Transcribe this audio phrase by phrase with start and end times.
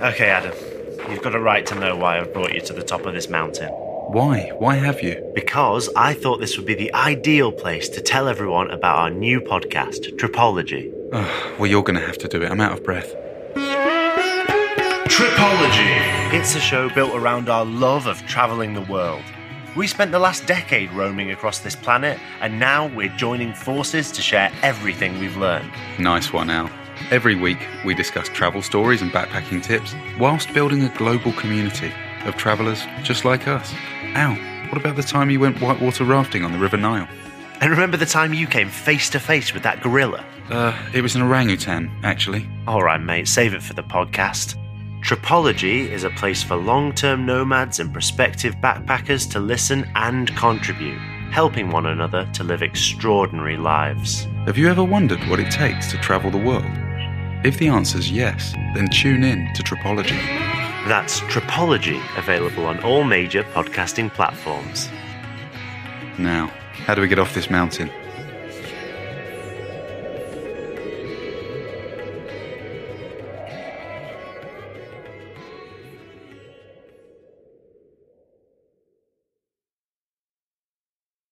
[0.00, 0.54] Okay, Adam.
[1.10, 3.28] You've got a right to know why I've brought you to the top of this
[3.28, 3.68] mountain.
[3.68, 4.52] Why?
[4.58, 5.30] Why have you?
[5.34, 9.40] Because I thought this would be the ideal place to tell everyone about our new
[9.40, 10.92] podcast, Tripology.
[11.12, 12.50] Oh, well, you're going to have to do it.
[12.50, 13.14] I'm out of breath.
[15.08, 16.32] Tripology!
[16.32, 19.24] It's a show built around our love of travelling the world.
[19.76, 24.22] We spent the last decade roaming across this planet, and now we're joining forces to
[24.22, 25.70] share everything we've learned.
[25.98, 26.70] Nice one, Al.
[27.10, 31.92] Every week, we discuss travel stories and backpacking tips whilst building a global community
[32.24, 33.72] of travellers just like us.
[34.14, 34.34] Al,
[34.68, 37.08] what about the time you went whitewater rafting on the River Nile?
[37.60, 40.24] And remember the time you came face to face with that gorilla?
[40.50, 42.48] Uh, it was an orangutan, actually.
[42.66, 44.56] All right, mate, save it for the podcast.
[45.02, 50.98] Tripology is a place for long term nomads and prospective backpackers to listen and contribute,
[51.30, 54.24] helping one another to live extraordinary lives.
[54.46, 56.64] Have you ever wondered what it takes to travel the world?
[57.44, 60.18] If the answer's yes, then tune in to Tripology.
[60.88, 64.88] That's Tripology, available on all major podcasting platforms.
[66.18, 67.92] Now, how do we get off this mountain?